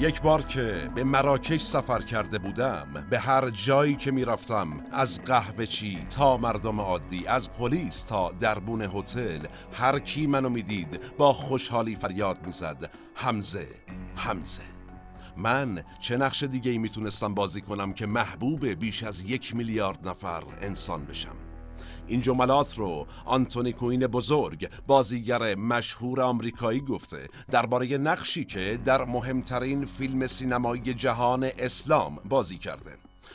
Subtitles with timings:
[0.00, 5.66] یک بار که به مراکش سفر کرده بودم به هر جایی که می‌رفتم از قهوه
[5.66, 11.96] چی تا مردم عادی از پلیس تا دربون هتل هر کی منو می‌دید با خوشحالی
[11.96, 12.90] فریاد می‌زد.
[13.14, 13.68] حمزه
[14.16, 14.62] حمزه
[15.36, 20.42] من چه نقش دیگه ای می‌تونستم بازی کنم که محبوب بیش از یک میلیارد نفر
[20.60, 21.47] انسان بشم؟
[22.08, 29.86] این جملات رو آنتونی کوین بزرگ بازیگر مشهور آمریکایی گفته درباره نقشی که در مهمترین
[29.86, 32.90] فیلم سینمایی جهان اسلام بازی کرده.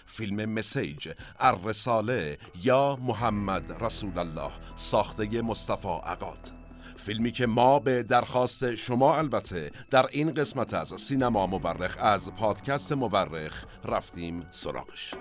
[0.05, 1.09] فیلم مسیج
[1.39, 6.53] الرساله یا محمد رسول الله ساخته مصطفی عقاد.
[6.97, 12.91] فیلمی که ما به درخواست شما البته در این قسمت از سینما مورخ از پادکست
[12.91, 15.13] مورخ رفتیم سراغش.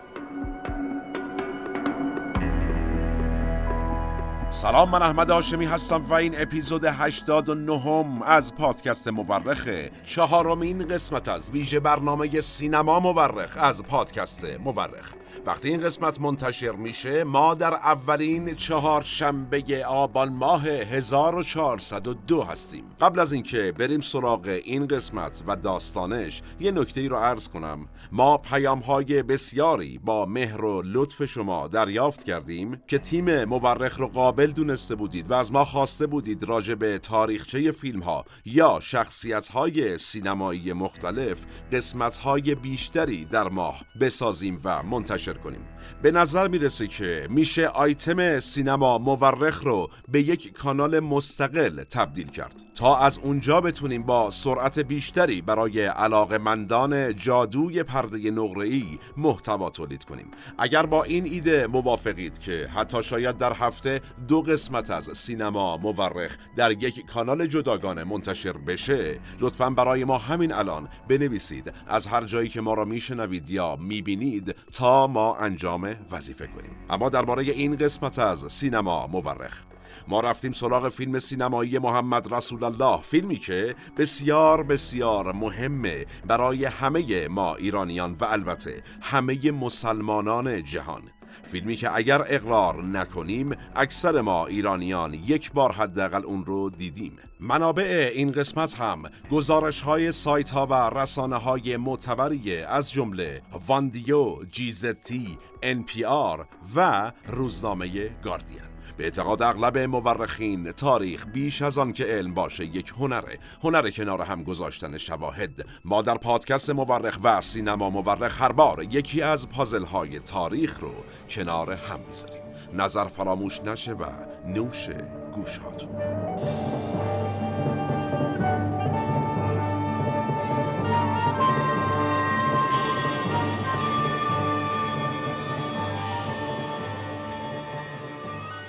[4.53, 9.91] سلام من احمد آشمی هستم و این اپیزود 89 از پادکست مورخه.
[10.05, 15.12] چهارمین قسمت از ویژه برنامه سینما مورخ از پادکست مورخ.
[15.47, 22.84] وقتی این قسمت منتشر میشه ما در اولین چهار شنبه آبان ماه 1402 هستیم.
[23.00, 27.89] قبل از اینکه بریم سراغ این قسمت و داستانش یه نکته ای رو عرض کنم.
[28.12, 34.08] ما پیام های بسیاری با مهر و لطف شما دریافت کردیم که تیم مورخ رو
[34.08, 39.48] قابل دونسته بودید و از ما خواسته بودید راجع به تاریخچه فیلم ها یا شخصیت
[39.48, 41.39] های سینمایی مختلف
[41.73, 45.61] قسمت های بیشتری در ماه بسازیم و منتشر کنیم.
[46.03, 52.63] به نظر می‌رسه که میشه آیتم سینما مورخ رو به یک کانال مستقل تبدیل کرد.
[52.75, 60.27] تا از اونجا بتونیم با سرعت بیشتری برای علاقمندان جادوی پرده نقره‌ای محتوا تولید کنیم.
[60.59, 64.01] اگر با این ایده موافقید که حتی شاید در هفته
[64.33, 69.20] دو قسمت از سینما مورخ در یک کانال جداگانه منتشر بشه.
[69.41, 74.57] لطفا برای ما همین الان بنویسید از هر جایی که ما را میشنوید یا می‌بینید
[74.73, 76.77] تا ما انجام وظیفه کنیم.
[76.91, 79.63] اما درباره این قسمت از سینما مورخ
[80.09, 87.29] ما رفتیم سراغ فیلم سینمایی محمد رسول الله فیلمی که بسیار بسیار مهمه برای همه
[87.29, 91.03] ما ایرانیان و البته همه مسلمانان جهان.
[91.43, 97.17] فیلمی که اگر اقرار نکنیم اکثر ما ایرانیان یک بار حداقل اون رو دیدیم.
[97.41, 104.45] منابع این قسمت هم گزارش های سایت ها و رسانه های معتبری از جمله واندیو،
[104.51, 108.72] جیزتی، NPR و روزنامه گاردین.
[108.97, 113.39] به اعتقاد اغلب مورخین تاریخ بیش از آن که علم باشه یک هنره.
[113.63, 115.67] هنر کنار هم گذاشتن شواهد.
[115.85, 120.92] ما در پادکست مورخ و سینما مورخ هر بار یکی از پازل های تاریخ رو
[121.30, 122.42] کنار هم می‌ذاریم.
[122.73, 124.05] نظر فراموش نشه و
[124.47, 124.89] نوش
[125.33, 125.59] گوش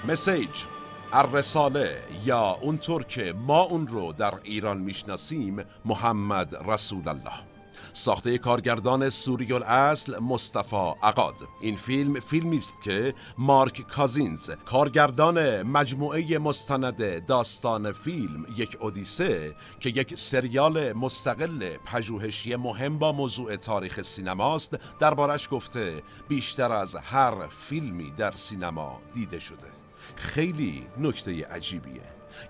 [0.07, 0.49] مسیج.
[1.13, 7.33] الرساله یا اونطور که ما اون رو در ایران می‌شناسیم محمد رسول الله.
[7.93, 16.37] ساخته کارگردان سوری الاصل مصطفی عقاد این فیلم فیلمی است که مارک کازینز کارگردان مجموعه
[16.37, 24.79] مستند داستان فیلم یک اودیسه که یک سریال مستقل پژوهشی مهم با موضوع تاریخ سینماست
[24.99, 29.82] دربارش گفته بیشتر از هر فیلمی در سینما دیده شده.
[30.15, 32.01] خیلی نکته عجیبیه.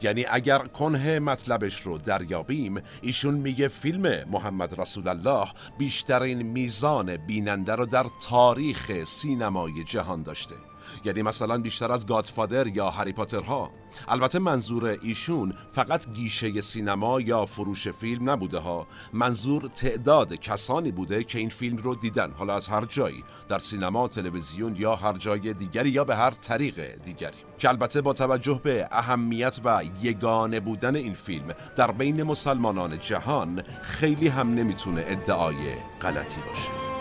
[0.01, 5.47] یعنی اگر کنه مطلبش رو دریابیم ایشون میگه فیلم محمد رسول الله
[5.77, 10.55] بیشترین میزان بیننده رو در تاریخ سینمای جهان داشته.
[11.05, 13.71] یعنی مثلا بیشتر از گادفادر یا هری پاتر ها
[14.07, 18.87] البته منظور ایشون فقط گیشه سینما یا فروش فیلم نبوده ها.
[19.13, 24.07] منظور تعداد کسانی بوده که این فیلم رو دیدن حالا از هر جایی در سینما
[24.07, 27.37] تلویزیون یا هر جای دیگری یا به هر طریق دیگری.
[27.59, 33.63] که البته با توجه به اهمیت و یگانه بودن این فیلم در بین مسلمانان جهان
[33.81, 35.55] خیلی هم نمی‌تونه ادعای
[36.01, 36.92] غلطی باشه.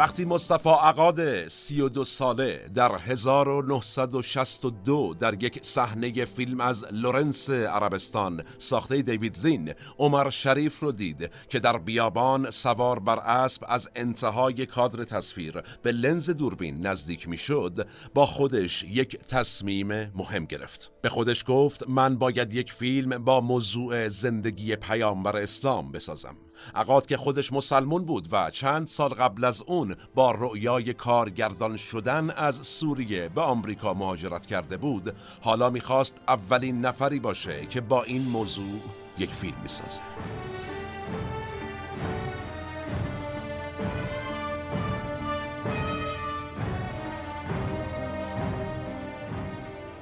[0.00, 9.02] وقتی مصطفی عقاد 32 ساله در 1962 در یک صحنه فیلم از لورنس عربستان ساخته
[9.02, 15.04] دیوید لین عمر شریف رو دید که در بیابان سوار بر اسب از انتهای کادر
[15.04, 20.92] تصویر به لنز دوربین نزدیک می‌شد با خودش یک تصمیم مهم گرفت.
[21.02, 26.36] به خودش گفت من باید یک فیلم با موضوع زندگی پیامبر اسلام بسازم.
[26.74, 32.30] عقاد که خودش مسلمون بود و چند سال قبل از اون با رؤیای کارگردان شدن
[32.30, 38.22] از سوریه به آمریکا مهاجرت کرده بود حالا می‌خواست اولین نفری باشه که با این
[38.22, 38.80] موضوع
[39.18, 40.00] یک فیلم می‌سازه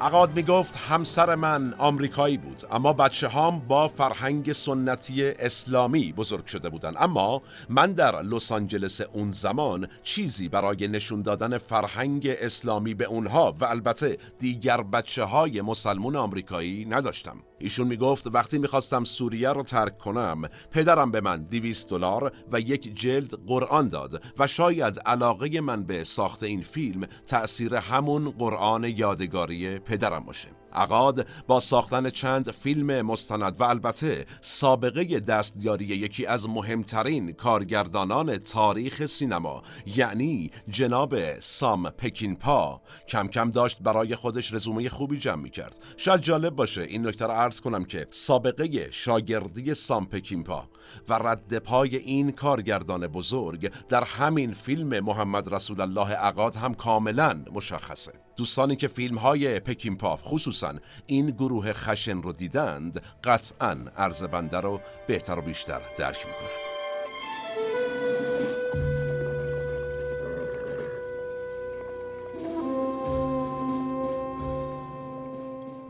[0.00, 6.46] عقاد می گفت همسر من آمریکایی بود اما بچه هام با فرهنگ سنتی اسلامی بزرگ
[6.46, 6.92] شده بودن.
[6.96, 13.54] اما من در لس آنجلس اون زمان چیزی برای نشون دادن فرهنگ اسلامی به اونها
[13.60, 17.36] و البته دیگر بچه های مسلمون آمریکایی نداشتم.
[17.58, 22.96] ایشون می‌گفت وقتی می‌خواستم سوریه رو ترک کنم پدرم به من 200 دلار و یک
[23.00, 29.78] جلد قرآن داد و شاید علاقه من به ساخت این فیلم تأثیر همون قرآن یادگاری
[29.88, 30.48] پدرم باشه.
[30.78, 39.06] عقاد با ساختن چند فیلم مستند و البته سابقه دستیاری یکی از مهمترین کارگردانان تاریخ
[39.06, 42.80] سینما یعنی جناب سام پکینپا.
[43.08, 47.26] کم کم داشت برای خودش رزومه خوبی جمع می کرد شاید جالب باشه این نکته
[47.26, 50.68] را عرض کنم که سابقه شاگردی سام پکینپا
[51.08, 57.44] و رد پای این کارگردان بزرگ در همین فیلم محمد رسول الله عقاد هم کاملا
[57.52, 58.12] مشخصه.
[58.36, 60.67] دوستانی که فیلم های پکینپاف خصوصا
[61.06, 64.22] این گروه خشن رو دیدند قطعا عرض
[64.60, 66.67] رو بهتر و بیشتر درک می‌کنند.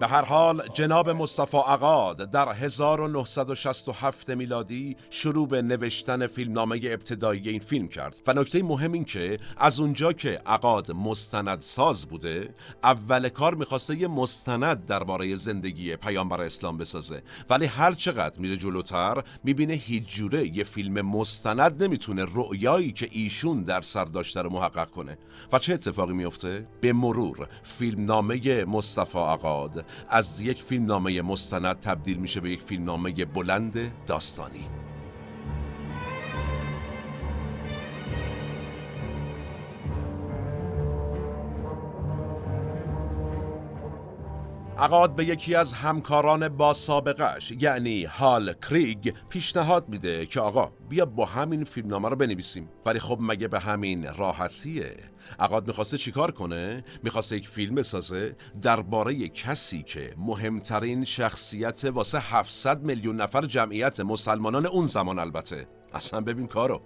[0.01, 7.61] به هر حال جناب مصطفی عقاد در 1967 میلادی شروع به نوشتن فیلمنامه ابتدایی این
[7.61, 8.21] فیلم کرد.
[8.27, 13.97] و نکته مهم این که از اونجا که عقاد مستند ساز بوده اول کار می‌خواسته
[13.97, 17.23] یه مستند درباره زندگی پیامبر اسلام بسازه.
[17.51, 23.63] ولی هر چقدر میره جلوتر می‌بینه هیچ جوره یه فیلم مستند نمی‌تونه رؤیایی که ایشون
[23.63, 25.19] در سر داشته رو محقق کنه.
[25.53, 32.17] و چه اتفاقی میفته به مرور فیلمنامه مصطفی عقاد از یک فیلم نامه مستند تبدیل
[32.17, 34.88] میشه به یک فیلم نامه بلند داستانی.
[44.79, 51.07] عقاد به یکی از همکاران با سابقش یعنی هال کریگ پیشنهاد میده که آقا بیا
[51.07, 52.69] با همین فیلمنامه رو بنویسیم.
[52.87, 54.97] ولی خب مگه به همین راحتیه؟
[55.39, 62.83] عقاد می‌خواسته چیکار کنه؟ می‌خواسته یک فیلم بسازه؟ درباره کسی که مهمترین شخصیت واسه 700
[62.83, 65.69] میلیون نفر جمعیت مسلمانان اون زمان البته.
[65.95, 66.83] اصلا ببین کارو.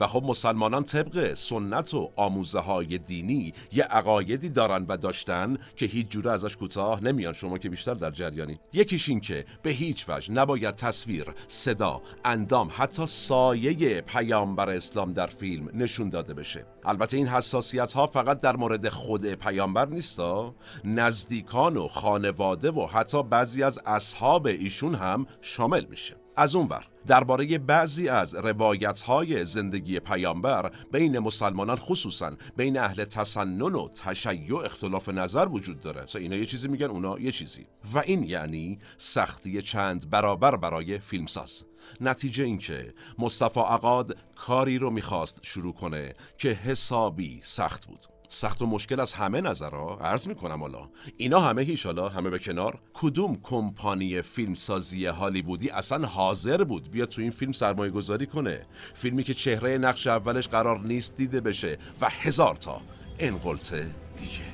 [0.00, 5.86] و خب مسلمانان طبق سنت و آموزه های دینی یه عقایدی دارن و داشتن که
[5.86, 7.32] هیچ جوره ازش کوتاه نمیان.
[7.32, 8.58] شما که بیشتر در جریانی.
[8.72, 15.26] یکیش این که به هیچ وجه نباید تصویر صدا اندام حتی سایه پیامبر اسلام در
[15.26, 16.66] فیلم نشون داده بشه.
[16.84, 20.54] البته این حساسیت ها فقط در مورد خود پیامبر نیستا
[20.84, 26.16] نزدیکان و خانواده و حتی بعضی از اصحاب ایشون هم شامل میشه.
[26.36, 33.04] از اون ور درباره بعضی از روایت های زندگی پیامبر بین مسلمانان خصوصا بین اهل
[33.04, 36.06] تسنن و تشیع اختلاف نظر وجود داره.
[36.06, 37.66] سا اینا یه چیزی میگن اونا یه چیزی.
[37.94, 41.64] و این یعنی سختی چند برابر برای فیلمساز.
[42.00, 48.13] نتیجه اینکه مصطفی عقاد کاری رو می‌خواست شروع کنه که حسابی سخت بود.
[48.34, 49.96] سخت و مشکل از همه نظرها.
[49.96, 52.78] عرض می‌کنم حالا اینا همه هیچ حالا همه به کنار.
[52.94, 59.24] کدوم کمپانی فیلمسازی هالیوودی اصلا حاضر بود بیا تو این فیلم سرمایه گذاری کنه؟ فیلمی
[59.24, 62.80] که چهره نقش اولش قرار نیست دیده بشه و هزار تا
[63.18, 63.74] انقلت
[64.16, 64.44] دیگه.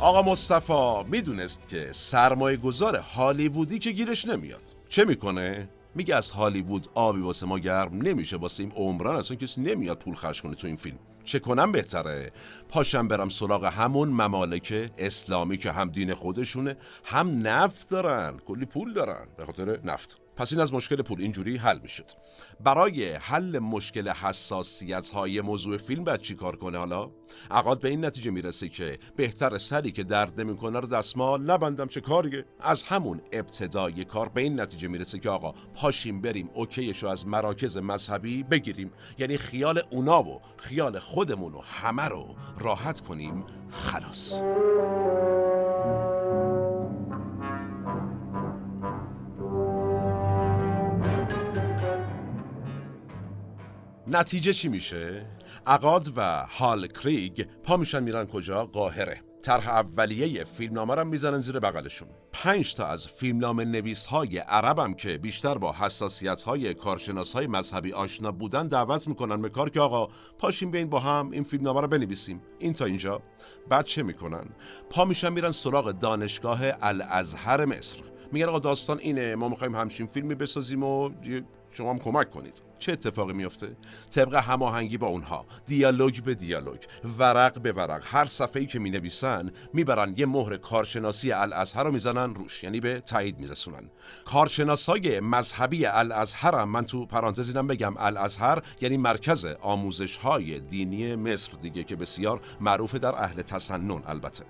[0.00, 4.62] آقا مصطفی می‌دونست که سرمایه گذار هالیوودی که گیرش نمیاد.
[4.88, 9.60] چه می‌کنه؟ میگه از هالیوود آبی واسه ما گرم نمیشه واسه این عمران اصلا کسی
[9.60, 10.98] نمیاد پول خرج کنه تو این فیلم.
[11.24, 12.32] چه کنم بهتره؟
[12.68, 18.38] پاشم برم سراغ همون ممالک اسلامی که هم دین خودشونه هم نفت دارن.
[18.38, 19.26] کلی پول دارن.
[19.36, 20.18] به خاطر نفت.
[20.40, 22.10] پس این از مشکل پول اینجوری حل می‌شد.
[22.60, 27.10] برای حل مشکل حساسیت های موضوع فیلم باید چی کار کنه حالا؟
[27.50, 32.00] عقاد به این نتیجه می‌رسه که بهتر سری که درد نمی‌کنه رو دستمال نبندم چه
[32.00, 37.26] کاریه از همون ابتدای کار به این نتیجه می‌رسه که آقا پاشیم بریم اوکیشو از
[37.26, 38.90] مراکز مذهبی بگیریم.
[39.18, 43.44] یعنی خیال اونا و خیال خودمون و همه رو راحت کنیم.
[43.70, 44.40] خلاص.
[54.12, 55.26] نتیجه چی میشه؟
[55.66, 59.20] عقاد و هال کریگ پا میشن میرن کجا؟ قاهره.
[59.42, 62.08] طرح اولیه فیلمنامه رو می‌زنن زیر بغلشون.
[62.32, 67.92] پنج تا از فیلمنامه نویس های عربم که بیشتر با حساسیت های کارشناس های مذهبی
[67.92, 71.88] آشنا بودن دعوت می‌کنن به کار که آقا پاشیم بیاین با هم این فیلمنامه رو
[71.88, 72.42] بنویسیم.
[72.58, 73.22] این تا اینجا.
[73.68, 74.44] بعد چه می‌کنن؟
[74.90, 77.98] پا میشن میرن سراغ دانشگاه الازهر مصر.
[78.32, 81.10] میگن آقا داستان اینه ما می‌خوایم همچین فیلمی بسازیم و
[81.72, 82.69] شما هم کمک کنید.
[82.80, 83.76] چه اتفاقی میفته
[84.10, 86.78] طبق هماهنگی با اونها دیالوگ به دیالوگ
[87.18, 88.02] ورق به ورق.
[88.04, 93.38] هر صفحه‌ای که می‌نویسن می‌برن یه مهر کارشناسی الازهر رو می‌زنن روش یعنی به تایید
[93.38, 93.90] میرسونن.
[94.24, 101.16] کارشناسای مذهبی الازهر هم من تو پرانتز اینم بگم الازهر یعنی مرکز آموزش های دینی
[101.16, 104.44] مصر دیگه که بسیار معروف در اهل تسنن البته.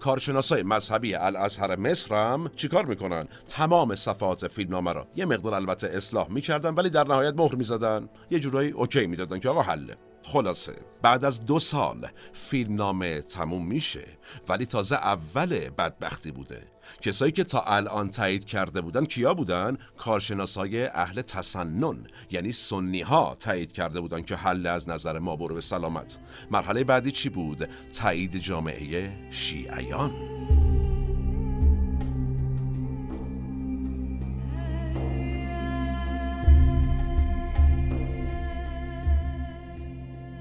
[0.00, 6.30] کارشناسای مذهبی الازهر مصر هم چیکار می‌کنن؟ تمام صفحات فیلمنامه را یه مقدار البته اصلاح
[6.30, 8.08] می‌کردن ولی در نهایت مهر می‌زدن.
[8.30, 9.96] یه جورایی اوکی می‌دادن که آقا حله.
[10.22, 14.04] خلاصه بعد از دو سال فیلمنامه تموم میشه
[14.48, 16.62] ولی تازه اول بدبختی بوده.
[17.02, 23.36] کسایی که تا الان تایید کرده بودن کیا بودن؟ کارشناسای اهل تسنن یعنی سنی ها
[23.38, 26.18] تایید کرده بودن که حل از نظر ما برو به سلامت.
[26.50, 30.12] مرحله بعدی چی بود؟ تایید جامعه شیعیان.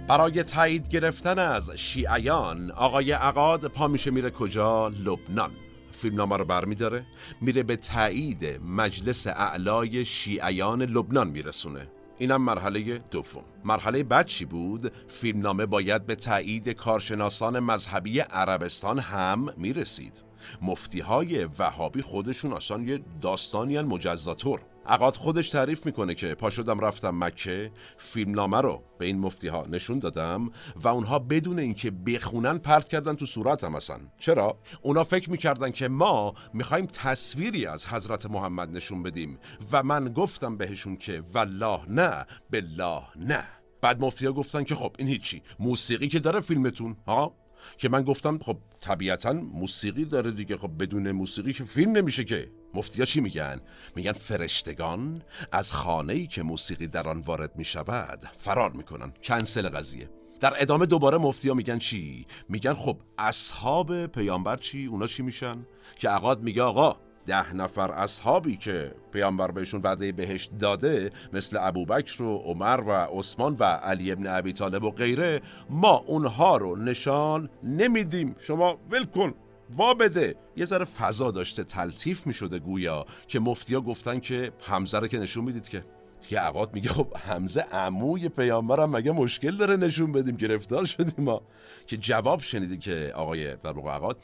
[0.07, 5.51] برای تایید گرفتن از شیعیان آقای عقاد پا میشه میره کجا؟ لبنان.
[5.91, 7.05] فیلمنامه رو برمیداره
[7.41, 11.87] میره به تایید مجلس اعلای شیعیان لبنان میرسونه.
[12.17, 13.43] اینم مرحله دوم.
[13.65, 20.26] مرحله بعد چی بود؟ فیلمنامه باید به تایید کارشناسان مذهبی عربستان هم می‌رسید.
[20.61, 24.61] مفتی های وهابی خودشون اصلا یه داستانیان مجزاتور.
[24.87, 29.65] عقاد خودش تعریف می‌کنه که پا شدم رفتم مکه فیلمنامه رو به این مفتی ها
[29.69, 35.31] نشون دادم و اونها بدون اینکه بخونن پرت کردن تو صورتم اصلا چرا؟ اونا فکر
[35.31, 39.39] می‌کردن که ما می‌خوایم تصویری از حضرت محمد نشون بدیم
[39.71, 43.43] و من گفتم بهشون که والله نه بالله نه.
[43.81, 45.41] بعد مفتی ها گفتن که خب این هیچی.
[45.59, 47.33] موسیقی که داره فیلمتون ها؟
[47.77, 52.51] که من گفتم خب طبیعتا موسیقی داره دیگه خب بدون موسیقی که فیلم نمیشه که
[52.73, 53.61] مفتیا چی میگن؟
[53.95, 55.21] میگن فرشتگان
[55.51, 60.09] از خانه ای که موسیقی در آن وارد می‌شود فرار می‌کنن کنسل قضیه
[60.39, 65.65] در ادامه دوباره مفتیا میگن چی؟ میگن خب اصحاب پیامبر چی؟ اونا چی میشن؟
[65.99, 72.21] که عقاد میگه آقا ده نفر اصحابی که پیامبر بهشون وعده بهشت داده مثل ابوبکر
[72.21, 77.49] و عمر و عثمان و علی ابن ابی طالب و غیره ما اونها رو نشان
[77.63, 78.35] نمیدیم.
[78.39, 79.33] شما ول کن.
[79.77, 80.35] وا بده.
[80.55, 85.43] یه ذره فضا داشته تلطیف می‌شده گویا که مفتیا گفتن که حمزه رو که نشون
[85.43, 85.83] می‌دید که
[86.31, 91.41] یه عقاد میگه خب حمزه عموی پیامبرم مگه مشکل داره نشون بدیم؟ گرفتار شدیم ما.
[91.87, 94.17] که جواب شنیدی که آقای در عقاد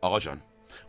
[0.00, 0.38] آقا جان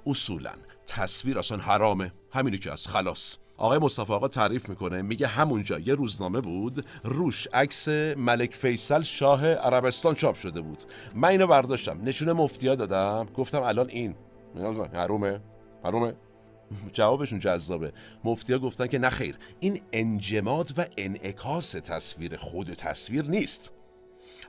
[0.06, 0.52] اصولا.
[0.88, 2.12] تصویر اصلا حرامه.
[2.32, 3.36] همینی که از خلاص.
[3.58, 5.02] آقای مصطفی آقا تعریف می‌کنه.
[5.02, 6.86] میگه همونجا یه روزنامه بود.
[7.04, 10.84] روش عکس ملک فیصل شاه عربستان چاپ شده بود.
[11.16, 12.02] من اینو برداشتم.
[12.04, 13.28] نشونه مفتیا دادم.
[13.36, 14.16] گفتم الان این.
[14.94, 15.40] حرومه.
[15.84, 16.14] حرومه.
[16.94, 17.94] جوابشون جذابه.
[18.24, 23.72] مفتیا گفتن که نخیر این انجماد و انعکاس تصویر خود تصویر نیست.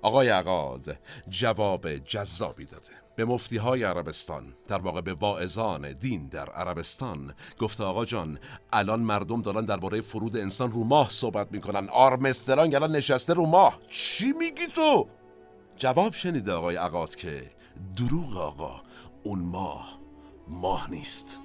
[0.02, 0.98] آقای عقاد
[1.28, 2.92] جواب جذابی داده.
[3.16, 8.38] به مفتی های عربستان در واقع به واعظان دین در عربستان گفته آقا جان
[8.72, 11.88] الان مردم دارن درباره فرود انسان رو ماه صحبت می‌کنن.
[11.88, 13.78] آرمستران الان نشسته رو ماه.
[13.90, 15.08] چی میگی تو؟
[15.76, 17.50] جواب شنیده آقای عقاد که
[17.96, 18.82] دروغ آقا
[19.24, 19.98] اون ماه
[20.48, 21.38] ماه نیست.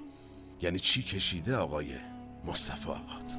[0.62, 1.94] یعنی چی کشیده آقای
[2.44, 3.30] مصطفی آقاد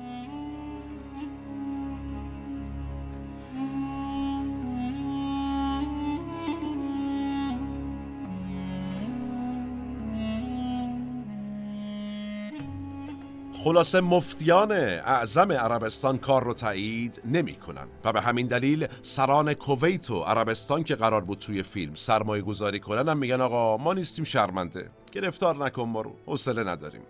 [13.63, 17.87] خلاصه مفتیان اعظم عربستان کار رو تایید نمی کنن.
[18.03, 22.79] و به همین دلیل سران کویت و عربستان که قرار بود توی فیلم سرمایه گذاری
[22.79, 24.89] کنن هم میگن آقا ما نیستیم شرمنده.
[25.11, 26.15] گرفتار نکن ما رو.
[26.25, 27.01] حوصله نداریم.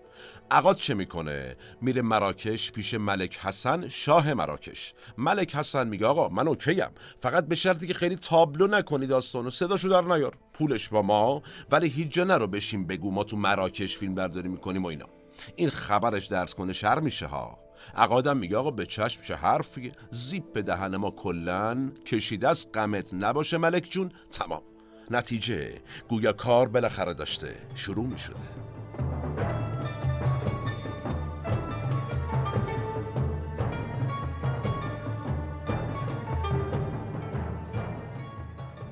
[0.51, 4.93] عقاد چه می‌کنه؟ میره مراکش پیش ملک حسن شاه مراکش.
[5.17, 6.89] ملک حسن میگه آقا من اوکیم.
[7.19, 10.37] فقط به شرطی که خیلی تابلو نکنی داستانو صداشو در نیار.
[10.53, 11.41] پولش با ما
[11.71, 15.05] ولی هیچ جا نرو بشیم بگو ما تو مراکش فیلم برداری می‌کنیم و اینا.
[15.55, 17.59] این خبرش درس کنه شر میشه ها.
[17.95, 23.57] عقادم میگه آقا به چشم چه حرفی؟ زیپ دهن ما کلن کشیده از قمت نباشه
[23.57, 24.11] ملک جون.
[24.31, 24.61] تمام.
[25.11, 27.55] نتیجه گویا کار بالاخره داشته.
[27.75, 28.35] شروع می‌شده.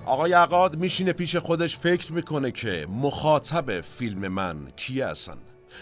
[0.05, 5.37] آقای عقاد میشینه پیش خودش فکر می‌کنه که مخاطب فیلم من کیه هستن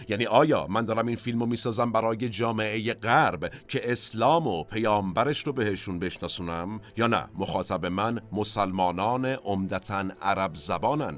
[0.10, 5.48] یعنی آیا من دارم این فیلم رو می‌سازم برای جامعه غرب که اسلام و پیامبرش
[5.48, 11.18] رو بهشون بشناسونم؟ یا نه؟ مخاطب من مسلمانان عمدتا عرب زبانن.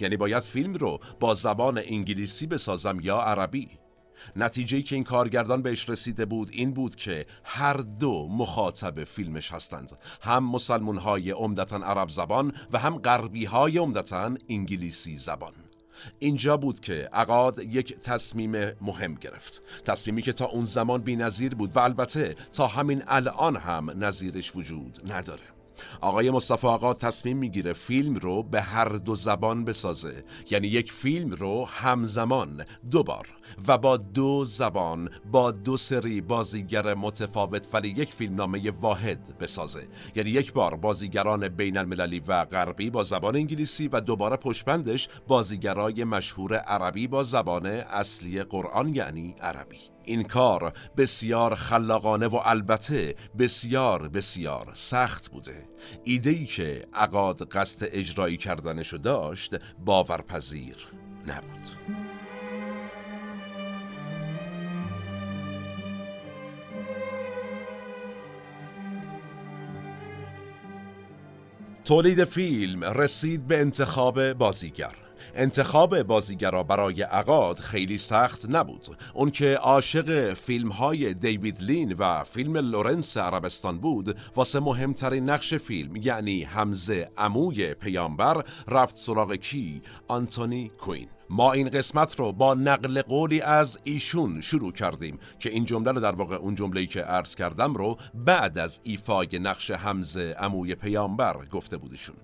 [0.00, 3.68] یعنی باید فیلم رو با زبان انگلیسی بسازم یا عربی.
[4.36, 9.98] نتیجه که این کارگردان بهش رسیده بود این بود که هر دو مخاطب فیلمش هستند.
[10.22, 15.52] هم مسلمون های عمدتا عرب زبان و هم غربی های عمدتا انگلیسی زبان.
[16.18, 19.62] اینجا بود که عقاد یک تصمیم مهم گرفت.
[19.84, 24.56] تصمیمی که تا اون زمان بی نظیر بود و البته تا همین الان هم نظیرش
[24.56, 25.42] وجود نداره.
[26.00, 30.24] آقای مصطفی آقا تصمیم می‌گیره فیلم رو به هر دو زبان بسازه.
[30.50, 33.26] یعنی یک فیلم رو همزمان دو بار
[33.68, 39.88] و با دو زبان با دو سری بازیگر متفاوت ولی یک فیلم نامه واحد بسازه.
[40.14, 46.04] یعنی یک بار بازیگران بین المللی و غربی با زبان انگلیسی و دوباره پشپندش بازیگرای
[46.04, 49.78] مشهور عربی با زبان اصلی قرآن یعنی عربی.
[50.04, 55.68] این کار بسیار خلاقانه و البته بسیار بسیار سخت بوده.
[56.04, 60.76] ایده ای که عقاد قصد اجرایی کردنشو داشت باورپذیر
[61.26, 62.07] نبود.
[71.88, 74.94] تولید فیلم رسید به انتخاب بازیگر.
[75.34, 78.86] انتخاب بازیگرا برای عقاد خیلی سخت نبود.
[79.14, 85.54] اون که عاشق فیلم های دیوید لین و فیلم لورنس عربستان بود واسه مهمترین نقش
[85.54, 91.08] فیلم یعنی حمزه عموی پیامبر رفت سراغ کی؟ آنتونی کوین.
[91.30, 96.00] ما این قسمت رو با نقل قولی از ایشون شروع کردیم که این جمله رو
[96.00, 101.46] در واقع اون جمله‌ای که عرض کردم رو بعد از ایفای نقش حمزه عموی پیامبر
[101.52, 102.16] گفته بودشون.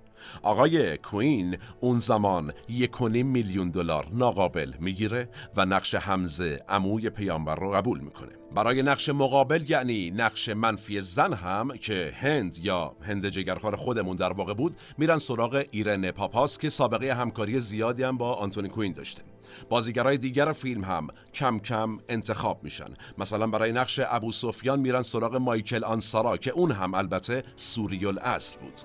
[0.43, 7.71] آقای کوین اون زمان یک میلیون دلار ناقابل می‌گیره و نقش حمزه عموی پیامبر رو
[7.71, 8.44] قبول می‌کنه.
[8.55, 14.33] برای نقش مقابل یعنی نقش منفی زن هم که هند یا هند جگرخوار خودمون در
[14.33, 19.23] واقع بود میرن سراغ ایرن پاپاس که سابقه همکاری زیادی هم با آنتونی کوین داشته.
[19.69, 22.95] بازیگرای دیگر فیلم هم کم کم انتخاب میشن.
[23.19, 28.61] مثلا برای نقش ابو سفیان میرن سراغ مایکل آنسارا که اون هم البته سوریل اصل
[28.61, 28.81] بود.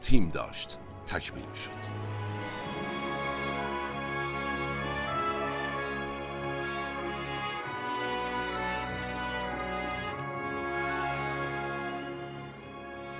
[0.00, 0.78] تیم داشت.
[1.06, 2.23] تکمیل شد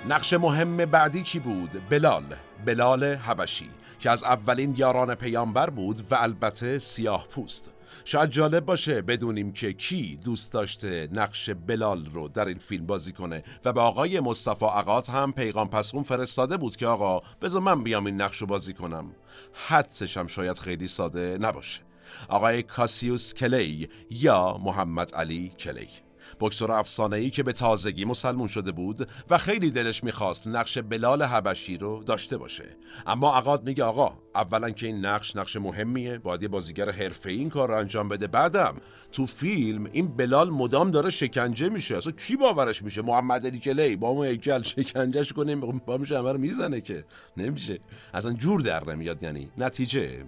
[0.09, 2.23] نقش مهم بعدی کی بود؟ بلال.
[2.65, 7.71] بلال حبشی که از اولین یاران پیامبر بود و البته سیاه پوست.
[8.05, 13.11] شاید جالب باشه بدونیم که کی دوست داشته نقش بلال رو در این فیلم بازی
[13.11, 13.43] کنه.
[13.65, 18.05] و به آقای مصطفی عقاد هم پیغام پسخون فرستاده بود که آقا بذار من بیام
[18.05, 19.11] این نقش رو بازی کنم.
[19.67, 21.81] حدسش هم شاید خیلی ساده نباشه.
[22.29, 26.04] آقای کاسیوس کلی یا محمد علی کلی.
[26.39, 31.23] بکسور افسانه ای که به تازگی مسلمون شده بود و خیلی دلش می‌خواست نقش بلال
[31.23, 32.77] حبشی رو داشته باشه.
[33.07, 37.49] اما عقاد میگه آقا اولا که این نقش نقش مهمیه باید یه بازیگر حرفه این
[37.49, 38.27] کار رو انجام بده.
[38.27, 38.75] بعدم
[39.11, 41.97] تو فیلم این بلال مدام داره شکنجه میشه.
[41.97, 46.33] اصلا کی باورش میشه؟ محمد علی کلی با ما هیکل شکنجهش کنیم با میشه همه
[46.33, 47.05] می‌زنه که.
[47.37, 47.79] نمیشه.
[48.13, 50.25] اصلا جور در نمیاد یعنی نتیجه.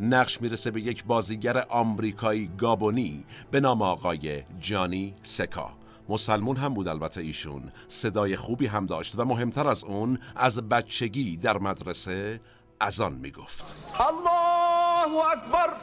[0.00, 5.70] نقش می‌رسه به یک بازیگر آمریکایی گابونی به نام آقای جانی سکا.
[6.08, 7.72] مسلمون هم بود البته ایشون.
[7.88, 12.40] صدای خوبی هم داشت و مهمتر از اون از بچگی در مدرسه
[12.80, 13.74] اذان می‌گفت.
[14.00, 15.76] الله اکبر.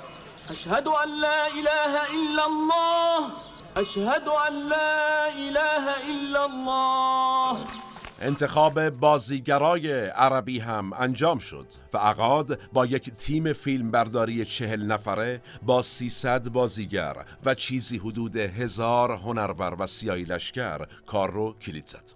[0.49, 3.31] اشهد ان لا اله الا الله.
[3.75, 7.86] اشهد ان لا اله الا الله.
[8.21, 15.41] انتخاب بازیگرای عربی هم انجام شد و عقاد با یک تیم فیلم برداری چهل نفره
[15.63, 22.13] با 300 بازیگر و چیزی حدود هزار هنرور و سیایی لشکر کار رو کلید زد.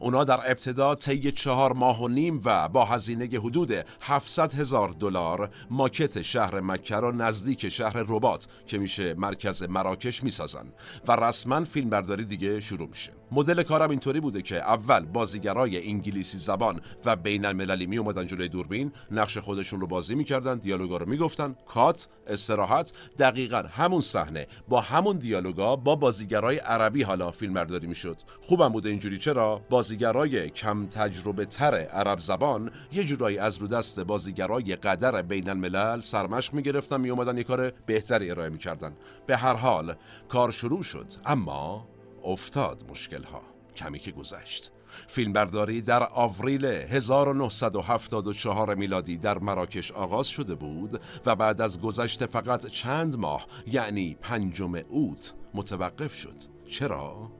[0.00, 5.50] اونا در ابتدا طی چهار ماه و نیم و با هزینه حدود 700 هزار دلار
[5.70, 10.66] ماکت شهر مکه را نزدیک شهر ربات که میشه مرکز مراکش می‌سازن
[11.08, 13.12] و رسما فیلمبرداری دیگه شروع میشه.
[13.34, 18.48] مدل کارم اینطوری بوده که اول بازیگرای انگلیسی زبان و بین المللی می اومدن جلوی
[18.48, 24.46] دوربین نقش خودشون رو بازی می‌کردن دیالوگا رو می‌گفتن کات استراحت دقیقا همون صحنه.
[24.68, 28.16] با همون دیالوگا با بازیگرای عربی حالا فیلمبرداری می‌شد.
[28.42, 34.00] خوبم بوده اینجوری چرا؟ بازیگرای کم تجربه تر عرب زبان یه جورایی از رو دست
[34.00, 38.92] بازیگرای قدر بین الملل سرمشق می‌گرفتن می اومدن یه کار بهتری ارائه می‌کردن.
[39.26, 39.94] به هر حال
[40.28, 41.93] کار شروع شد اما
[42.24, 43.42] افتاد مشکل ها
[43.76, 44.72] کمی که گذشت.
[45.08, 52.66] فیلمبرداری در آوریل 1974 میلادی در مراکش آغاز شده بود و بعد از گذشت فقط
[52.66, 56.36] چند ماه یعنی پنجم اوت متوقف شد.
[56.66, 57.30] چرا؟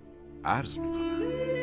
[0.44, 1.53] عرض می‌کنم.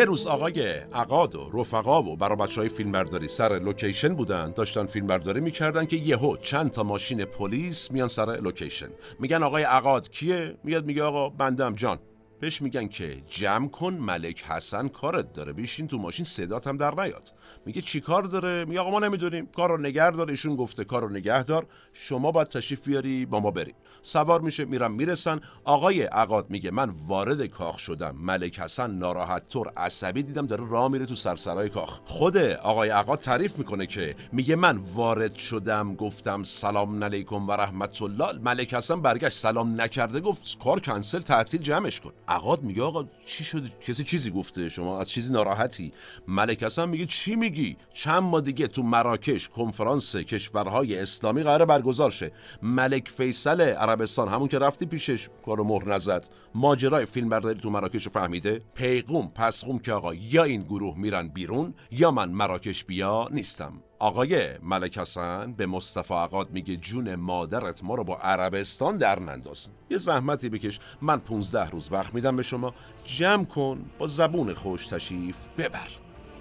[0.00, 4.86] یه روز آقای عقاد و رفقا و برای بچه های فیلمبرداری سر لوکیشن بودن داشتن
[4.86, 8.88] فیلمبرداری می‌کردن که یهو چند تا ماشین پلیس میان سر لوکیشن.
[9.18, 11.98] میگن آقای عقاد کیه؟ میاد میگه آقا بنده‌م جان.
[12.40, 15.52] بهش میگن که جمع کن ملک حسن کارت داره.
[15.52, 17.32] بشین تو ماشین صدات هم در نیاد.
[17.66, 19.46] میگه چی کار داره؟ میگه آقا ما نمی‌دونیم.
[19.46, 20.30] کار رو نگه دار.
[20.30, 21.66] ایشون گفته کار رو نگه دار.
[21.92, 23.74] شما باید تشریف بیاری با ما بریم.
[24.02, 25.40] سوار میشه میرن می‌رسن.
[25.64, 28.16] آقای عقاد میگه من وارد کاخ شدم.
[28.16, 32.00] ملک حسن ناراحت طور عصبی دیدم داره راه میره تو سرسرای کاخ.
[32.04, 38.02] خود آقای عقاد تعریف می‌کنه که میگه من وارد شدم گفتم سلام علیکم و رحمت
[38.02, 38.32] الله.
[38.32, 42.12] ملک حسن برگشت سلام نکرده گفت کار کنسل تعطیل جمعش کن.
[42.30, 45.92] عقاد میگه آقا چی شده؟ کسی چیزی گفته؟ شما از چیزی ناراحتی؟
[46.28, 52.10] ملک حسن میگه چی میگی؟ چند ما دیگه تو مراکش کنفرانس کشورهای اسلامی قرار برگزار
[52.10, 52.32] شه.
[52.62, 55.28] ملک فیصل عربستان همون که رفتی پیشش.
[55.44, 56.28] کارو مهر نزد.
[56.54, 61.74] ماجرای فیلم برداری تو مراکش فهمیده؟ پیغوم پسقوم که آقا یا این گروه میرن بیرون
[61.90, 63.82] یا من مراکش بیا نیستم.
[64.00, 69.68] آقای ملک حسن به مصطفی عقاد میگه جون مادرت ما رو با عربستان در ننداز.
[69.90, 70.80] یه زحمتی بکش.
[71.00, 72.74] من 15 روز وقت میدم به شما.
[73.04, 75.88] جمع کن با زبون خوش تشریف ببر.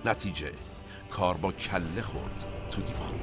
[0.06, 0.52] نتیجه
[1.12, 3.14] کار با کله خورد تو دیوان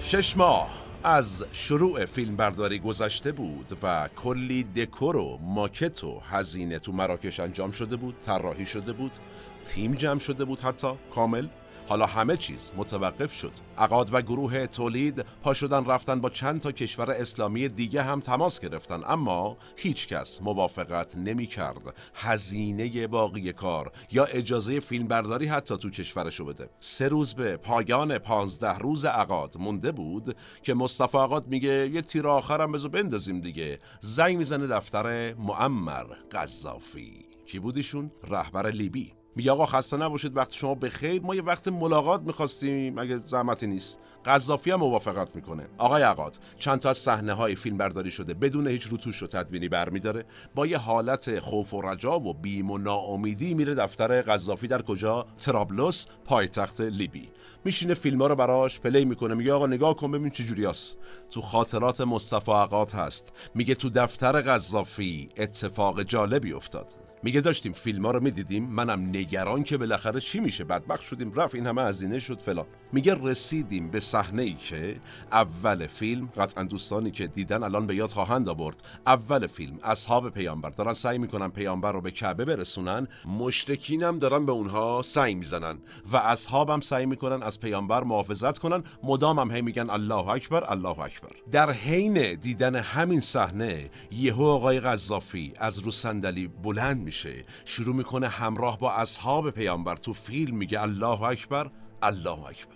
[0.00, 0.87] شش ماه.
[1.04, 7.40] از شروع فیلم برداری گذشته بود و کلی دکور و ماکت و هزینه تو مراکش
[7.40, 9.12] انجام شده بود طراحی شده بود
[9.66, 11.46] تیم جمع شده بود حتی کامل.
[11.88, 13.52] حالا همه چیز متوقف شد.
[13.78, 18.60] عقاد و گروه تولید پا شدن رفتن با چند تا کشور اسلامی دیگه هم تماس
[18.60, 19.00] گرفتن.
[19.06, 21.94] اما هیچ کس موافقت نمی کرد.
[22.14, 26.70] هزینه باقی کار یا اجازه فیلمبرداری حتی تو کشورشو بده.
[26.80, 32.26] سه روز به پایان پانزده روز عقاد مونده بود که مصطفی عقاد میگه یه تیر
[32.26, 33.78] آخرم بزو بندازیم دیگه.
[34.00, 37.26] زنگ می‌زنه دفتر معمر قذافی.
[37.46, 39.17] کی بودیشون رهبر لیبی.
[39.38, 43.66] میگه آقا خسته نباشید وقت شما به خیر ما یه وقت ملاقات می‌خواستیم اگه زحمتی
[43.66, 43.98] نیست.
[44.24, 45.68] قذافی هم موافقت می‌کنه.
[45.78, 49.68] آقای عقاد چند تا از صحنه های فیلم برداری شده بدون هیچ روتوش و تدوینی
[49.68, 50.24] برمیداره.
[50.54, 55.26] با یه حالت خوف و رجا و بیم و ناامیدی میره دفتر قذافی در کجا؟
[55.38, 57.28] طرابلس پایتخت لیبی.
[57.64, 59.34] میشینه فیلم ها رو براش play می‌کنه.
[59.34, 60.98] میگه آقا نگاه کن ببین چه جوریاست
[61.30, 63.32] تو خاطرات مصطفی عقاد هست.
[63.54, 67.07] میگه تو دفتر قذافی اتفاق جالبی افتاد.
[67.22, 71.54] میگه داشتیم فیلم ها رو می‌دیدیم منم نگران که بالاخره چی میشه؟ بدبخت شدیم رفت
[71.54, 72.66] این همه هزینه شد فلان.
[72.92, 75.00] میگه رسیدیم به صحنه ای که
[75.32, 80.70] اول فیلم قطعا دوستانی که دیدن الان به یاد خواهند آورد اول فیلم اصحاب پیامبر.
[80.70, 85.78] دارن سعی می‌کنن پیامبر رو به کعبه برسونن مشرکینم دارن به اونها سعی می‌زنن
[86.12, 88.82] و اصحابم سعی می‌کنن از پیامبر محافظت کنن.
[89.02, 91.30] مدام هم هی میگن الله اکبر الله اکبر.
[91.50, 97.44] در حین دیدن همین صحنه یهو آقای قذافی از رو صندلی بلند میشه.
[97.64, 99.96] شروع می‌کنه همراه با اصحاب پیامبر.
[99.96, 101.70] تو فیلم میگه الله اکبر
[102.02, 102.74] الله اکبر.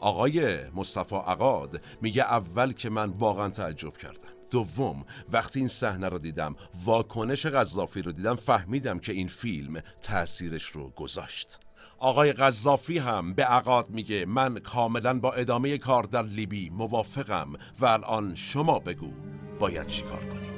[0.00, 4.28] آقای مصطفی عقاد میگه اول که من واقعا تعجب کردم.
[4.50, 10.64] دوم وقتی این صحنه رو دیدم واکنش قذافی رو دیدم فهمیدم که این فیلم تاثیرش
[10.64, 11.60] رو گذاشت.
[11.98, 17.86] آقای قذافی هم به عقاد میگه من کاملا با ادامه کار در لیبی موافقم و
[17.86, 19.12] الان شما بگو
[19.58, 20.57] باید چیکار کنیم.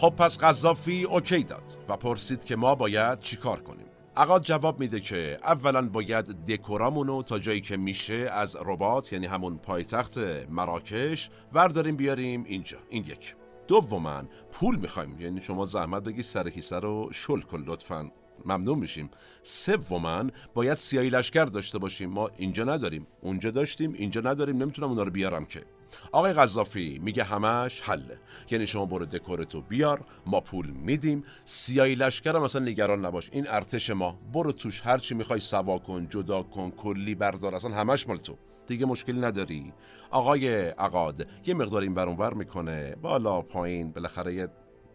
[0.00, 3.86] خب پس قذافی اوکی داد و پرسید که ما باید چیکار کنیم.
[4.16, 9.58] عقاد جواب میده که اولا باید دکورامونو تا جایی که میشه از ربات یعنی همون
[9.58, 10.18] پایتخت
[10.50, 12.78] مراکش ورداریم بیاریم اینجا.
[12.88, 13.34] این یک.
[13.68, 15.20] دوما پول می‌خوایم.
[15.20, 18.10] یعنی شما زحمت بگی سر کیسه رو شل کن لطفا.
[18.44, 19.10] ممنون میشیم.
[19.42, 22.10] سوما باید سیاهی لشکر داشته باشیم.
[22.10, 23.06] ما اینجا نداریم.
[23.20, 24.56] اونجا داشتیم اینجا نداریم.
[24.62, 25.62] نمی‌تونم اونا رو بیارم که.
[26.12, 28.18] آقای قذافی میگه همش حله.
[28.50, 31.24] یعنی شما برو دکورتو بیار ما پول میدیم.
[31.44, 33.28] سیاهی لشکر هم اصلا نگران نباش.
[33.32, 34.18] این ارتش ما.
[34.32, 37.54] برو توش هرچی می‌خوای سوا کن جدا کن کلی بردار.
[37.54, 38.36] اصلا همش مال تو.
[38.66, 39.72] دیگه مشکلی نداری.
[40.10, 42.96] آقای عقاد یه مقدار این برونور می‌کنه.
[43.02, 44.48] بالا پایین بالاخره یه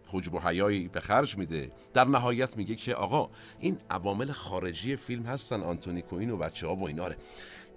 [0.08, 1.72] حجب و حیایی به خرج میده.
[1.94, 3.30] در نهایت میگه که آقا
[3.60, 5.64] این عوامل خارجی فیلم هستن.
[5.64, 7.18] آنتونی کوین و بچه ها و ایناره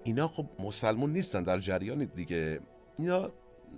[0.04, 2.60] اینا خب مسلمون نیستن در جریان دیگه
[2.98, 3.30] اینا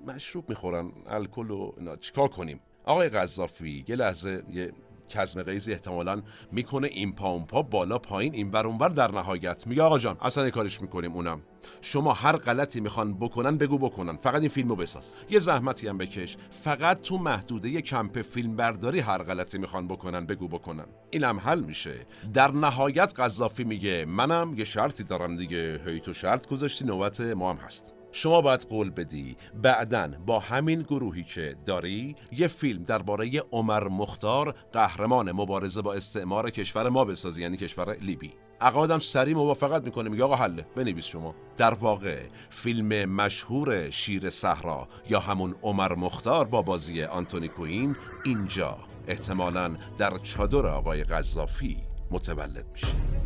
[0.07, 1.97] مشروب می‌خورن الکل و اینا.
[1.97, 4.73] چیکار کنیم؟ آقای قذافی یه لحظه یه
[5.09, 9.67] کزم قیزی احتمالا می‌کنه این پا اون پا بالا پایین این بر اونور در نهایت.
[9.67, 11.41] میگه آقا جان اصلا کارش می‌کنیم اونم.
[11.81, 14.17] شما هر غلطی می‌خوان بکنن بگو بکنن.
[14.17, 15.15] فقط این فیلمو بساز.
[15.31, 16.37] یه زحمتی هم بکش.
[16.51, 20.87] فقط تو محدوده کمپ فیلم برداری هر غلطی می‌خوان بکنن بگو بکنن.
[21.11, 22.07] اینم حل میشه.
[22.35, 25.81] در نهایت قذافی میگه منم یه شرطی دارم دیگه.
[25.87, 27.95] هی تو شرط گذاشتی نوبت ما هم هست.
[28.13, 34.55] شما باید قول بدی بعدا با همین گروهی که داری یه فیلم درباره عمر مختار
[34.73, 38.33] قهرمان مبارزه با استعمار کشور ما بسازی یعنی کشور لیبی.
[38.61, 41.35] عقادم سری موافقت می‌کنه میگه آقا حله بنویس شما.
[41.57, 42.19] در واقع
[42.51, 48.79] فیلم مشهور شیر صحرا یا همون عمر مختار با بازی آنتونی کوین اینجا.
[49.09, 51.77] احتمالا در چادر آقای قذافی
[52.11, 53.20] متولد میشه.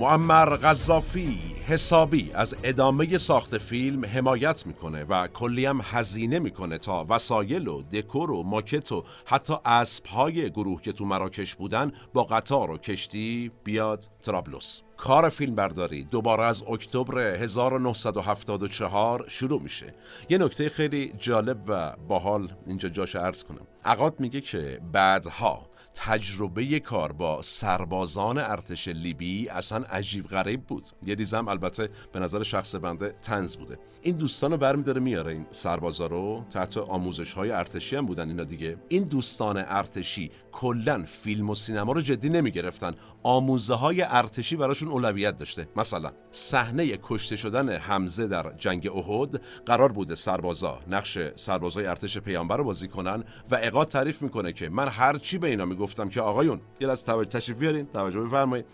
[0.00, 7.06] معمر غذافی حسابی از ادامه ساخت فیلم حمایت می‌کنه و کلی هم هزینه می‌کنه تا
[7.08, 12.70] وسایل و دکور و ماکت و حتی اسبهای گروه که تو مراکش بودن با قطار
[12.70, 14.80] و کشتی بیاد ترابلوس.
[14.96, 19.94] کار فیلم برداری دوباره از اکتبر 1974 شروع میشه.
[20.28, 23.66] یه نکته خیلی جالب و باحال اینجا جاش عرض کنم.
[23.84, 25.67] عقاد میگه که بعدها
[26.00, 30.86] تجربه کار با سربازان ارتش لیبی اصلا عجیب غریب بود.
[31.06, 33.78] یه ریزم البته به نظر شخص بنده تنز بوده.
[34.02, 36.44] این دوستان رو برمیداره میاره این سربازا رو.
[36.50, 38.76] تحت آموزش های ارتشی هم بودن اینا دیگه.
[38.88, 42.94] این دوستان ارتشی کلا فیلم و سینما رو جدی نمی گرفتن
[43.28, 45.68] آموزه های ارتشی براشون اولویت داشته.
[45.76, 52.56] مثلا صحنه کشته شدن حمزه در جنگ احد قرار بوده سربازا نقش سربازای ارتش پیامبر
[52.56, 56.20] رو بازی کنن و اقاد تعریف می‌کنه که من هر چی به اینا می‌گفتم که
[56.20, 58.66] آقایون یه از توجه تشریف بیارین توجه بفرمایید.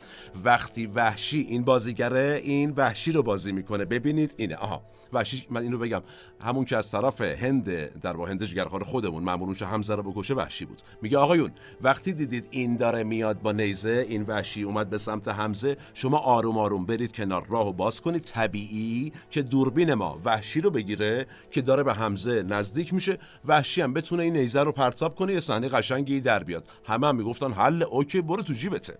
[0.44, 3.84] وقتی وحشی این بازیگره این وحشی رو بازی می‌کنه.
[3.84, 4.56] ببینید اینه.
[4.56, 6.02] آها وحشی من اینو بگم.
[6.40, 10.64] همون که از طرف هند در واقع هند جگرخوار خودمون مامورونش حمزه رو بکشه وحشی
[10.64, 10.82] بود.
[11.02, 15.76] میگه آقایون وقتی دیدید این داره میاد با نیزه این وحشی اومد به سمت حمزه.
[15.94, 17.46] شما آروم آروم برید کنار.
[17.48, 18.22] راهو باز کنید.
[18.22, 23.18] طبیعی که دوربین ما وحشی رو بگیره که داره به حمزه نزدیک میشه.
[23.44, 25.32] وحشی هم بتونه این نیزه رو پرتاب کنه.
[25.32, 26.68] یه صحنه قشنگی در بیاد.
[26.84, 28.98] همه هم می‌گفتن حله OK برو تو جیبته.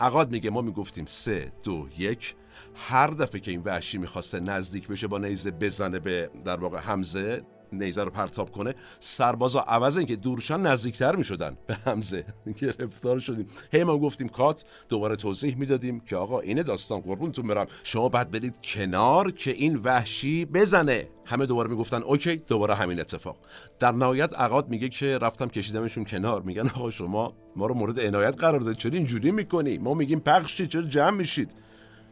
[0.00, 2.34] عقاد میگه ما می‌گفتیم سه دو یک.
[2.74, 7.42] هر دفعه که این وحشی می‌خواسته نزدیک بشه با نیزه بزنه به در واقع حمزه
[7.72, 11.56] نیزه رو پرتاب کنه سربازا عوض اینکه دورشن نزدیکتر می‌شدن.
[11.66, 12.24] به حمزه
[12.58, 13.46] گرفتار شدیم.
[13.72, 17.66] هی ما گفتیم کات دوباره توضیح می‌دادیم که آقا اینه داستان قربونتون برم.
[17.82, 21.08] شما بعد برید کنار که این وحشی بزنه.
[21.24, 23.36] همه دوباره می‌گفتن OK دوباره همین اتفاق.
[23.78, 26.42] در نهایت عقاد میگه که رفتم کشیدمشون کنار.
[26.42, 30.66] میگن آقا شما ما رو مورد عنایت قرار داد چرا اینجوری می‌کنی؟ ما میگیم پخشی
[30.66, 31.56] چرا جمع میشید؟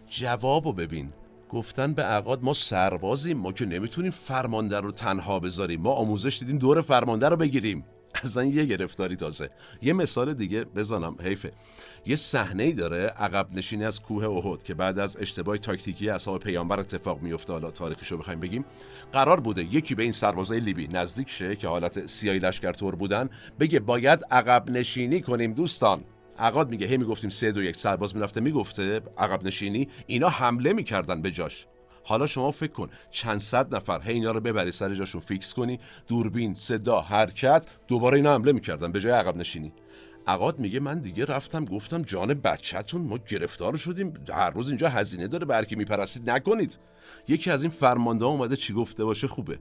[0.08, 1.12] جوابو ببین.
[1.52, 5.80] گفتن به عقاد ما سربازیم ما که نمی‌تونیم فرمانده رو تنها بذاریم.
[5.80, 7.84] ما آموزش دیدیم دور فرمانده رو بگیریم.
[8.24, 9.50] اصلا یه گرفتاری تازه.
[9.82, 11.52] یه مثال دیگه بزنم حیفه.
[12.06, 16.40] یه صحنه ای داره عقب نشینی از کوه احد که بعد از اشتباه تاکتیکی اصحاب
[16.40, 17.52] پیامبر اتفاق میفته.
[17.52, 18.64] حالا تاریخشو بخوایم بگیم.
[19.12, 23.30] قرار بوده یکی به این سربازای لیبی نزدیک شه که حالت سیاهی لشکر تور بودن
[23.60, 26.04] بگه باید عقب نشینی کنیم دوستان.
[26.38, 31.22] عقاد میگه هی می‌گفتیم سه دو یک سرباز می‌رفته می‌گفته عقب نشینی اینا حمله می‌کردن
[31.22, 31.66] به جاش.
[32.04, 35.80] حالا شما فکر کن چند صد نفر هی اینا رو ببری سر جاشون فیکس کنی
[36.06, 39.72] دوربین صدا حرکت دوباره اینا حمله می‌کردن به جای عقب نشینی.
[40.26, 45.28] عقاد میگه من دیگه رفتم گفتم جان بچهتون ما گرفتار شدیم هر روز اینجا هزینه
[45.28, 46.78] داره برکی میپرستید نکنید.
[47.28, 49.58] یکی از این فرمانده اومده چی گفته باشه خوبه.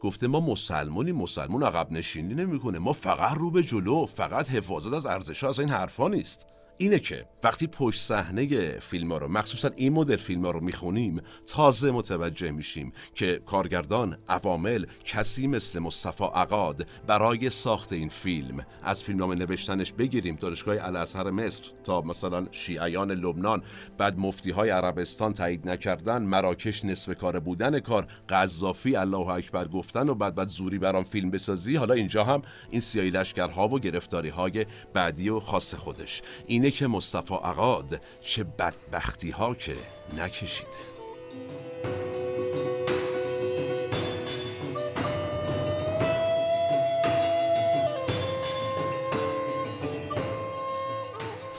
[0.00, 2.78] گفته ما مسلمونی مسلمون عقب نشینی نمی‌کنه.
[2.78, 6.46] ما فقط رو به جلو فقط حفاظت از ارزش ها از این حرفا نیست.
[6.78, 11.20] اینه که وقتی پشت صحنه فیلم ها رو مخصوصا این مدل فیلم ها رو می‌خونیم
[11.46, 18.66] تازه متوجه میشیم که کارگردان عوامل کسی مثل مصطفی عقاد برای ساخت این فیلم.
[18.82, 20.36] از فیلمنامه نوشتنش بگیریم.
[20.36, 23.62] دانشگاه الازهر مصر تا مثلا شیعیان لبنان.
[23.98, 30.08] بعد مفتی های عربستان تایید نکردن مراکش نصف کار بودن کار قذافی الله اکبر گفتن
[30.08, 31.76] و بعد بعد زوری برام فیلم بسازی.
[31.76, 36.22] حالا اینجا هم این سیایی لشکرها و گرفتاری های بعدی و خاص خودش.
[36.66, 39.76] اینه که مصطفی عقاد چه بدبختی ها که
[40.16, 40.68] نکشیده.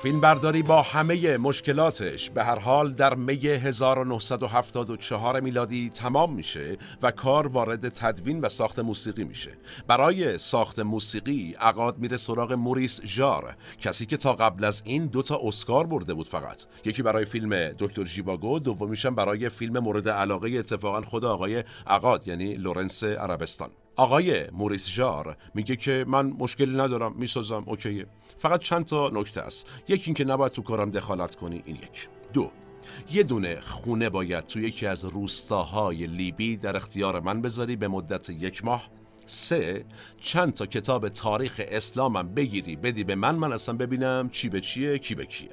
[0.08, 7.12] فیلم برداری با همه مشکلاتش به هر حال در می 1974 میلادی تمام میشه و
[7.12, 9.52] کار وارد تدوین و ساخت موسیقی میشه.
[9.88, 15.22] برای ساخت موسیقی عقاد میره سراغ موریس ژار کسی که تا قبل از این دو
[15.22, 16.64] تا اسکار برده بود فقط.
[16.86, 22.54] یکی برای فیلم دکتر ژیواگو دومیشم برای فیلم مورد علاقه اتفاقا خود آقای عقاد یعنی
[22.54, 23.70] لورنس عربستان.
[23.98, 28.06] آقای موریس ژار میگه که من مشکلی ندارم می‌سازم OK یه.
[28.38, 29.68] فقط چند تا نکته است.
[29.88, 32.10] یکی اینکه نباید تو کارم دخالت کنی این یک.
[32.34, 32.52] دو
[33.12, 38.30] یه دونه خونه باید تو یکی از روستاهای لیبی در اختیار من بذاری به مدت
[38.30, 38.88] یک ماه.
[39.26, 39.86] سه
[40.18, 44.98] چند تا کتاب تاریخ اسلامم بگیری بدی به من من اصلا ببینم چی به چیه
[44.98, 45.50] کی به کیه.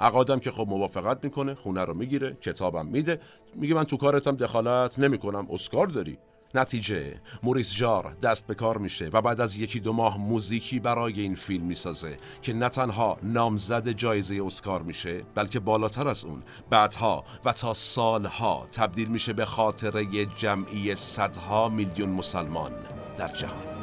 [0.00, 3.20] عقادم که خب موافقت می‌کنه خونه رو می‌گیره کتابم میده.
[3.54, 6.18] میگه من تو کارتم دخالت نمی‌کنم اسکار داری.
[6.54, 11.20] نتیجه موریس جار دست به کار میشه و بعد از یکی دو ماه موزیکی برای
[11.20, 17.24] این فیلم می‌سازه که نه تنها نامزد جایزه اسکار میشه بلکه بالاتر از اون بعدها
[17.44, 22.72] و تا سالها تبدیل میشه به خاطره جمعی صدها میلیون مسلمان
[23.16, 23.77] در جهان.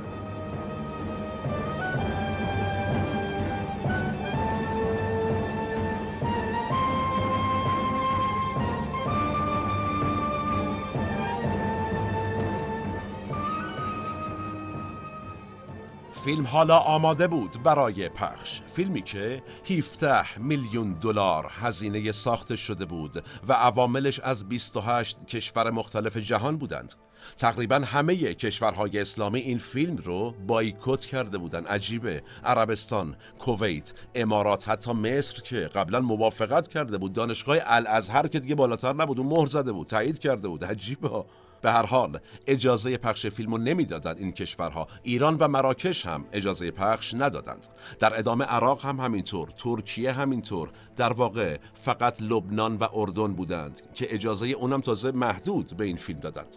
[16.25, 18.61] فیلم حالا آماده بود برای پخش.
[18.73, 26.17] فیلمی که 17 میلیون دلار هزینه ساخته شده بود و عواملش از 28 کشور مختلف
[26.17, 26.93] جهان بودند.
[27.37, 31.67] تقریبا همه کشورهای اسلامی این فیلم رو بایکوت کرده بودند.
[31.67, 32.23] عجیبه.
[32.43, 37.13] عربستان، کویت، امارات حتی مصر که قبلا موافقت کرده بود.
[37.13, 40.65] دانشگاه الازهر که دیگه بالاتر نبود و مهر زده بود تایید کرده بود.
[40.65, 41.25] عجیبه.
[41.65, 44.87] به هر حال اجازه پخش فیلم رو نمی‌دادند این کشورها.
[45.03, 47.67] ایران و مراکش هم اجازه پخش ندادند.
[47.99, 50.69] در ادامه عراق هم همینطور ترکیه همینطور.
[50.95, 56.19] در واقع فقط لبنان و اردن بودند که اجازه اونم تازه محدود به این فیلم
[56.19, 56.55] دادند.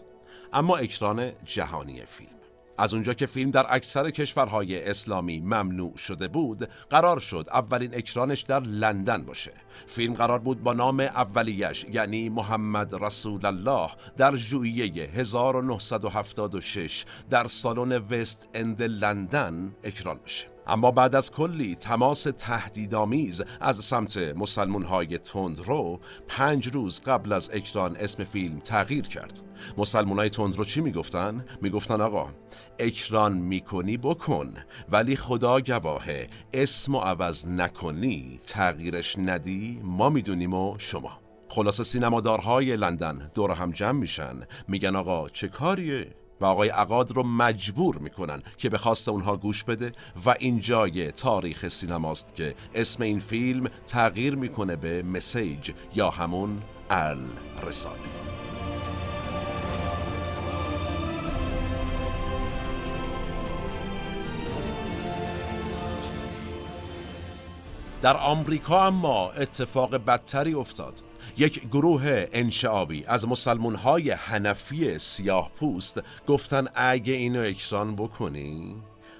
[0.52, 2.37] اما اکران جهانی فیلم.
[2.78, 8.40] از اونجا که فیلم در اکثر کشورهای اسلامی ممنوع شده بود قرار شد اولین اکرانش
[8.40, 9.52] در لندن باشه.
[9.86, 17.92] فیلم قرار بود با نام اولیش یعنی محمد رسول الله در ژوئیه 1976 در سالن
[17.92, 20.57] وست اند لندن اکران بشه.
[20.68, 27.50] اما بعد از کلی تماس تهدیدآمیز از سمت مسلمون های تندرو پنج روز قبل از
[27.52, 29.40] اکران اسم فیلم تغییر کرد.
[29.76, 32.28] مسلمون های تندرو چی می‌گفتن؟ می‌گفتن آقا
[32.78, 34.54] اکران می‌کنی بکن
[34.88, 41.20] ولی خدا گواهه اسم و عوض نکنی تغییرش ندی ما می‌دونیم و شما.
[41.48, 44.40] خلاصه سینمادارهای لندن دور هم جمع میشن.
[44.68, 49.64] میگن آقا چه کاریه؟ و آقای عقاد رو مجبور می‌کنن که به خواست اونها گوش
[49.64, 49.92] بده
[50.26, 56.62] و این جای تاریخ سینماست که اسم این فیلم تغییر می‌کنه به مسیج یا همون
[57.62, 57.98] رساله
[68.02, 71.07] در آمریکا اما اتفاق بدتری افتاد.
[71.36, 78.76] یک گروه انشعابی از مسلمون های هنفی سیاه پوست گفتن اگه اینو اکران بکنی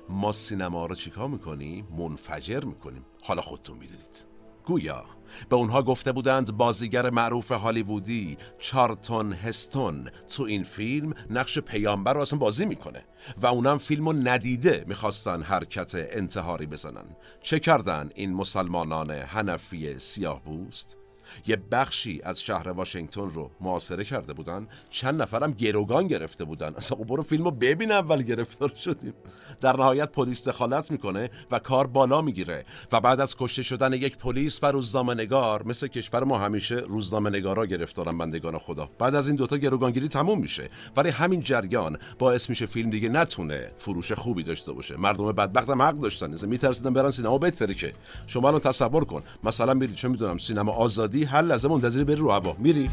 [0.09, 4.27] ما سینما رو چیکار می‌کنیم؟ منفجر می‌کنیم حالا خودتون می‌دونید
[4.65, 5.05] گویا
[5.49, 12.21] به اونها گفته بودند بازیگر معروف هالیوودی چارتون هستون تو این فیلم نقش پیامبر رو
[12.21, 13.05] اصلا بازی می‌کنه
[13.43, 20.43] و اونم فیلم رو ندیده می‌خواستن حرکت انتحاری بزنن چه کردن این مسلمانان هنفی سیاه
[20.45, 20.98] بوست؟
[21.47, 24.69] یه بخشی از شهر واشنگتن رو محاصره کرده بودن.
[24.91, 26.75] چند نفرم گروگان گرفته بودن.
[26.75, 29.15] اصلا خب برو فیلمو ببین اول گرفتار شدیم.
[29.61, 34.19] در نهایت پلیس دخالت می‌کنه و کار بالا می‌گیره و بعد از کشته شدن یک
[34.19, 38.91] پلیس و روزنامه نگار مثل کشور ما همیشه روزنامه نگارا گرفتارن بندگان خدا.
[38.99, 40.69] بعد از این دوتا گروگانگیری تموم میشه.
[40.97, 44.97] ولی همین جریان باعث میشه فیلم دیگه نتونه فروش خوبی داشته باشه.
[44.97, 46.47] مردم بدبختم حق داشتن.
[46.47, 47.93] میترسیدن برن سینما بهتره که.
[48.27, 49.23] شما الان تصور کن.
[49.45, 52.57] مثلا میری چه می‌دونم سینما آزادی هر لحظه منتظری بری رو هوا.
[52.59, 52.91] میری.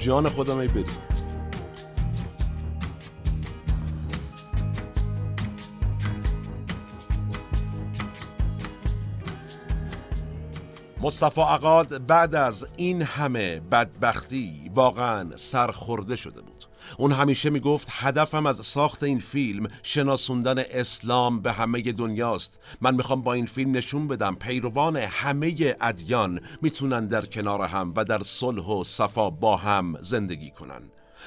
[0.00, 0.84] جان خودم ای بری.
[11.02, 16.64] مصطفی عقاد بعد از این همه بدبختی واقعا سرخورده شده بود.
[16.98, 22.58] اون همیشه می‌گفت هدفم از ساخت این فیلم شناسوندن اسلام به همه دنیاست.
[22.80, 28.04] من می‌خوام با این فیلم نشون بدم پیروان همه ادیان می‌تونن در کنار هم و
[28.04, 30.82] در صلح و صفا با هم زندگی کنن.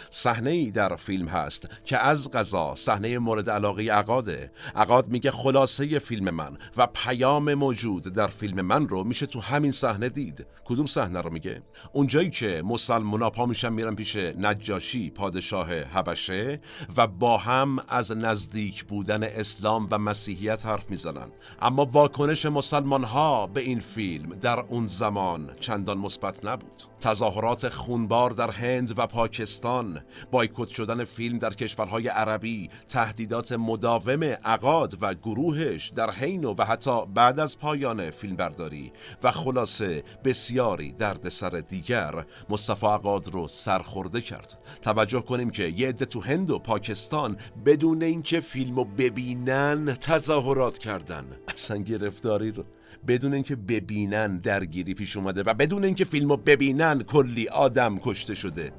[0.10, 6.00] صحنه ای در فیلم هست که از غذا صحنه مورد علاقه عقاده عقاد میگه خلاصه
[6.00, 10.46] فیلم من و پیام موجود در فیلم من رو میشه تو همین صحنه دید.
[10.66, 11.62] کدوم صحنه رو میگه؟
[11.94, 16.62] اونجایی که مسلمونا پا میشن میرن پیش نجاشی پادشاه حبشه
[16.98, 21.28] و با هم از نزدیک بودن اسلام و مسیحیت حرف می‌زنن.
[21.62, 26.82] اما واکنش مسلمان ها به این فیلم در اون زمان چندان مثبت نبود.
[27.00, 29.85] تظاهرات خونبار در هند و پاکستان
[30.32, 37.06] بایکوت شدن فیلم در کشورهای عربی تهدیدات مداوم عقاد و گروهش در حین و حتی
[37.06, 38.92] بعد از پایان فیلمبرداری.
[39.24, 44.58] و خلاصه بسیاری دردسر دیگر مصطفی عقاد رو سرخورده کرد.
[44.82, 51.26] توجه کنیم که یه عده تو هند و پاکستان بدون اینکه فیلمو ببینن تظاهرات کردن.
[51.48, 52.64] اصلا گرفتاری رو
[53.08, 58.72] بدون اینکه ببینن درگیری پیش اومده و بدون اینکه فیلمو ببینن کلی آدم کشته شده.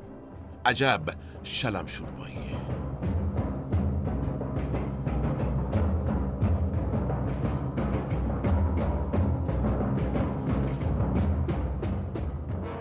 [0.66, 1.02] عجب
[1.44, 2.36] شلم شوربایی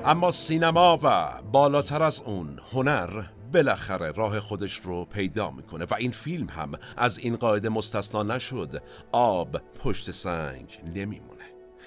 [0.06, 3.24] اما سینما و بالاتر از اون هنر
[3.54, 8.84] بالاخره راه خودش رو پیدا می‌کنه و این فیلم هم از این قاعده مستثنا نشد.
[9.12, 11.35] آب پشت سنگ نمیمونه.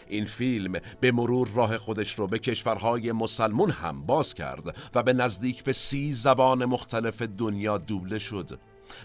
[0.09, 5.13] این فیلم به مرور راه خودش رو به کشورهای مسلمون هم باز کرد و به
[5.13, 8.61] نزدیک به سی زبان مختلف دنیا دوبله شد.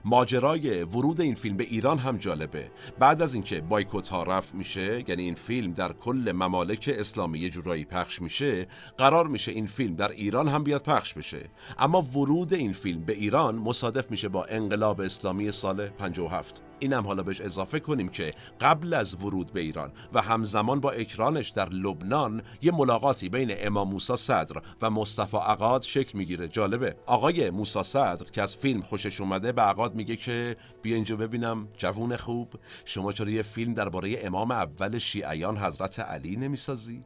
[0.05, 2.71] ماجرای ورود این فیلم به ایران هم جالبه.
[2.99, 7.49] بعد از اینکه بایکوت ها رفت میشه یعنی این فیلم در کل ممالک اسلامی یه
[7.49, 11.49] جورایی پخش میشه قرار میشه این فیلم در ایران هم بیاد پخش بشه.
[11.79, 17.23] اما ورود این فیلم به ایران مصادف میشه با انقلاب اسلامی سال 57 اینم حالا
[17.23, 22.41] بهش اضافه کنیم که قبل از ورود به ایران و همزمان با اکرانش در لبنان
[22.61, 26.47] یه ملاقاتی بین امام موسی صدر و مصطفی عقاد شکل می‌گیره.
[26.47, 26.95] جالبه.
[27.05, 31.67] آقای موسی صدر که از فیلم خوشش اومده به عقاد میگه که بیا اینجا ببینم
[31.77, 32.53] جوون خوب.
[32.85, 37.01] شما چرا یه فیلم درباره امام اول شیعیان حضرت علی نمی‌سازی؟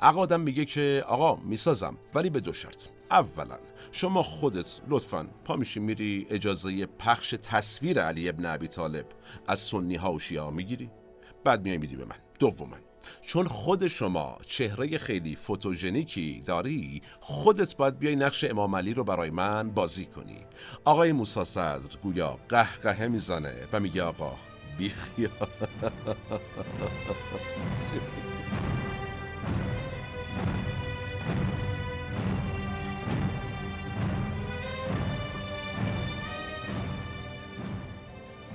[0.00, 2.86] عقادم میگه که آقا می‌سازم ولی به دو شرط.
[3.12, 3.58] اولا.
[3.92, 9.06] شما خودت لطفا پا میشی میری اجازه پخش تصویر علی ابن ابی طالب
[9.46, 10.90] از سنی ها و شیعه می‌گیری؟
[11.44, 12.16] بعد میای میدی به من.
[12.38, 12.76] دوما.
[13.22, 19.30] چون خود شما چهره خیلی فوتوژنیکی داری خودت باید بیای نقش امام علی رو برای
[19.30, 20.46] من بازی کنی.
[20.84, 24.36] آقای موسی صدر گویا قهقهه می‌زنه و میگه آقا
[24.78, 25.30] بیخیا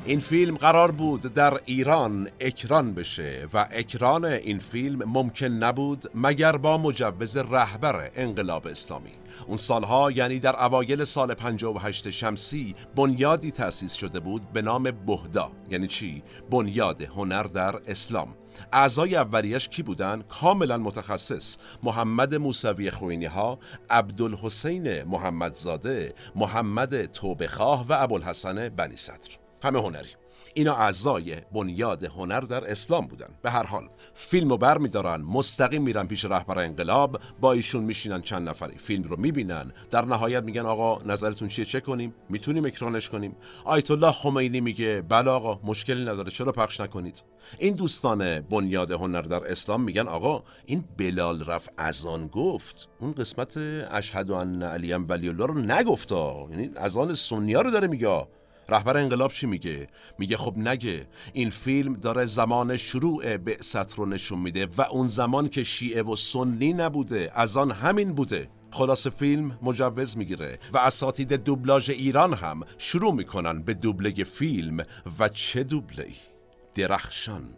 [0.07, 6.57] این فیلم قرار بود در ایران اکران بشه و اکران این فیلم ممکن نبود مگر
[6.57, 9.11] با مجوز رهبر انقلاب اسلامی.
[9.47, 15.51] اون سالها یعنی در اوایل سال 58 شمسی بنیادی تأسیس شده بود به نام بهدا.
[15.69, 18.35] یعنی چی؟ بنیاد هنر در اسلام.
[18.73, 21.57] اعضای اولیش کی بودن؟ کاملا متخصص.
[21.83, 29.46] محمد موسوی خوینی ها عبدالحسین محمدزاده محمد توبخاه و ابوالحسن بنی صدر.
[29.61, 30.09] همه هنری.
[30.53, 33.29] اینا اعضای بنیاد هنر در اسلام بودن.
[33.41, 38.21] به هر حال فیلم رو بر میدارن مستقیم میرن پیش رهبر انقلاب با ایشون میشینن
[38.21, 38.77] چند نفری.
[38.77, 39.71] فیلم رو می‌بینن.
[39.91, 42.15] در نهایت میگن آقا نظرتون چیه؟ چه کنیم.
[42.29, 43.35] می‌تونیم اکرانش کنیم.
[43.65, 46.31] آیت الله خمینی میگه بله آقا مشکلی نداره.
[46.31, 47.23] چرا پخش نکنید؟
[47.59, 52.89] این دوستان بنیاد هنر در اسلام میگن آقا این بلال رف اذان گفت.
[52.99, 53.57] اون قسمت
[53.91, 58.27] اشهد ان علی ولی الله رو نگفتا یعنی اذان سنیا رو داره میگه
[58.69, 59.87] رهبر انقلاب چی میگه؟
[60.19, 65.49] میگه خب نگه این فیلم داره زمان شروع بعثت رو نشون میده و اون زمان
[65.49, 68.49] که شیعه و سنی نبوده از آن همین بوده.
[68.71, 74.85] خلاص فیلم مجوز می‌گیره و اساتید دوبلاژ ایران هم شروع می‌کنن به دوبله فیلم.
[75.19, 76.07] و چه دوبله
[76.75, 77.53] درخشان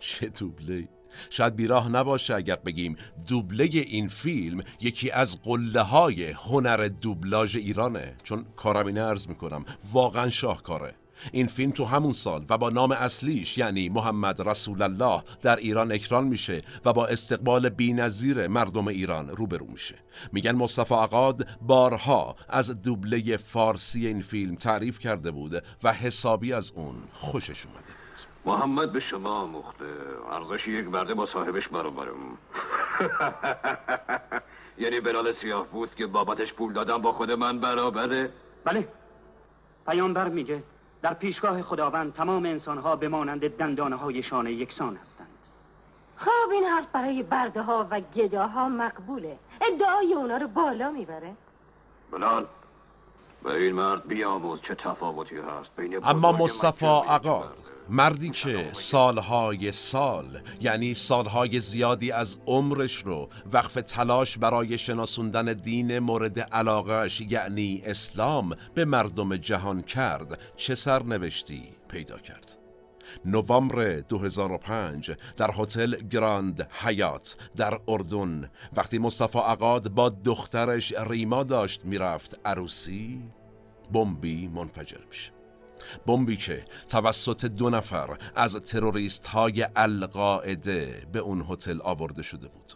[0.00, 0.88] چه دوبله
[1.30, 2.96] شاید بیراه نباشه اگر بگیم
[3.26, 8.14] دوبله این فیلم یکی از قله های هنر دوبلاژ ایرانه.
[8.24, 10.94] چون کارم ارز می‌کنم واقعا شاهکاره.
[11.32, 15.92] این فیلم تو همون سال و با نام اصلیش یعنی محمد رسول الله در ایران
[15.92, 19.94] اکران میشه و با استقبال بینظیر مردم ایران روبرو میشه.
[20.32, 26.72] میگن مصطفی عقاد بارها از دوبله فارسی این فیلم تعریف کرده بود و حسابی از
[26.74, 28.01] اون خوشش اومده.
[28.44, 29.84] محمد به شما مخته.
[30.30, 32.14] ارزش یک برده با صاحبش برابرم.
[34.78, 38.30] یعنی بلال سیاه بود که بابتش پول دادم با خود من برابره.
[38.64, 38.88] بله.
[39.86, 40.62] پیامبر میگه
[41.02, 45.28] در پیشگاه خداوند تمام انسانها به مانند دندانه هایشان یکسان هستند.
[46.16, 49.38] خب این حرف برای برده ها و گداها مقبوله.
[49.60, 51.34] ادعای اونا رو بالا می‌بره.
[52.10, 52.46] بلال
[53.44, 60.40] به این مرد بیاموز چه تفاوتی هست بین اما مصطفی عقاد مردی که سالهای سال
[60.60, 68.56] یعنی سالهای زیادی از عمرش رو وقف تلاش برای شناسوندن دین مورد علاقهش یعنی اسلام
[68.74, 70.40] به مردم جهان کرد.
[70.56, 72.61] چه سرنوشتی پیدا کرد.
[73.24, 78.50] نوامبر 2005 در هتل گراند حیات در اردن.
[78.76, 83.22] وقتی مصطفی عقاد با دخترش ریما داشت می‌رفت عروسی.
[83.92, 85.32] بمبی منفجر میشه.
[86.06, 92.72] بمبی که توسط دو نفر از تروریست های القاعده به اون هتل آورده شده بود.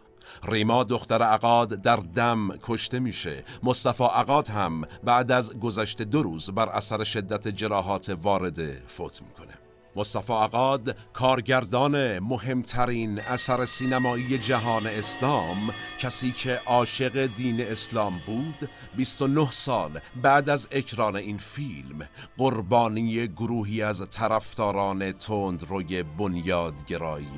[0.49, 3.45] ریما دختر عقاد در دم کشته میشه.
[3.63, 9.56] مصطفی عقاد هم بعد از گذشت دو روز بر اثر شدت جراحات وارده فوت می‌کنه.
[9.97, 15.57] مصطفی عقاد کارگردان مهمترین اثر سینمایی جهان اسلام
[16.01, 19.91] کسی که عاشق دین اسلام بود 29 سال
[20.23, 27.29] بعد از اکران این فیلم قربانی گروهی از طرفداران تندروی بنیادگرایی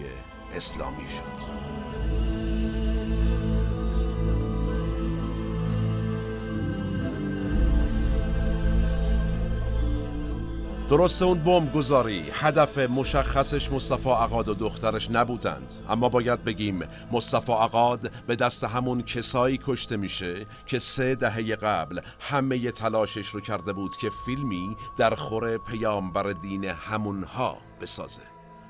[0.55, 1.88] اسلامی شد.
[10.89, 15.72] درست اون بمب گذاری هدف مشخصش مصطفی عقاد و دخترش نبودند.
[15.89, 16.80] اما باید بگیم
[17.12, 23.41] مصطفی عقاد به دست همون کسایی کشته میشه که سه دهه قبل همه تلاشش رو
[23.41, 28.22] کرده بود که فیلمی در خور پیامبر دین همونها بسازه.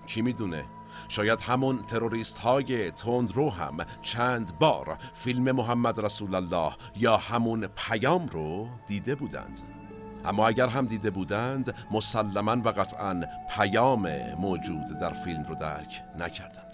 [0.07, 0.65] کی می‌دونه؟
[1.09, 8.27] شاید همون تروریست های تندرو هم چند بار فیلم محمد رسول الله یا همون پیام
[8.27, 9.78] رو دیده بودند.
[10.29, 14.09] اما اگر هم دیده بودند مسلما و قطعا پیام
[14.39, 16.68] موجود در فیلم رو درک نکردند.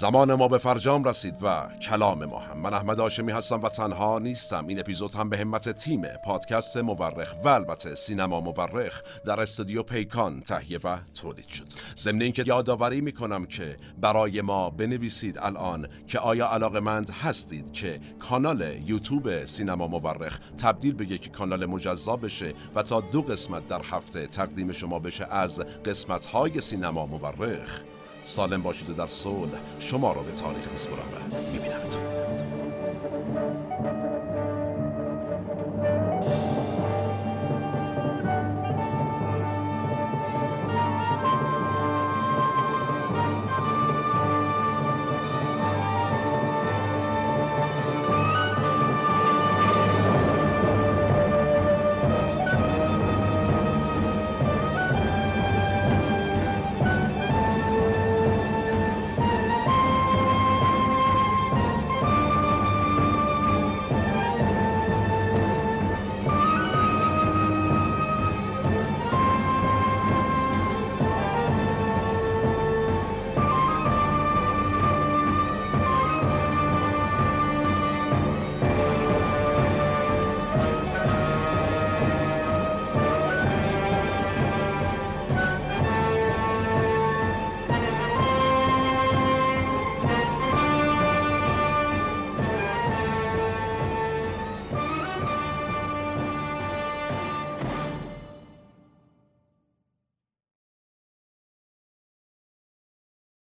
[0.00, 4.18] زمان ما به فرجام رسید و کلام ما هم من احمد آشمی هستم و تنها
[4.18, 4.66] نیستم.
[4.66, 10.40] این اپیزود هم به همت تیم پادکست مورخ و البته سینما مورخ در استودیو پیکان
[10.40, 11.64] تهیه و تولید شد.
[11.96, 18.76] ضمن اینکه یادآوری می‌کنم که برای ما بنویسید الان که آیا علاقمند هستید که کانال
[18.86, 24.26] یوتیوب سینما مورخ تبدیل به یک کانال مجزا بشه و تا دو قسمت در هفته
[24.26, 27.82] تقدیم شما بشه از قسمت های سینما مورخ؟
[28.28, 32.17] سالم باشید و در صلح شما را به تاریخ میسپرم و میبینمتون.